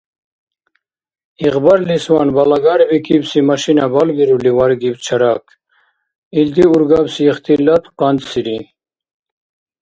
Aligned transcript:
Игъбарлисван, 1.45 2.29
балагарбикибси 2.37 3.39
машина 3.49 3.85
балбирули 3.95 4.51
варгиб 4.57 4.95
Чарак. 5.05 5.45
Илди-ургабси 6.39 7.21
ихтилат 7.31 7.83
къантӏсири. 7.99 8.59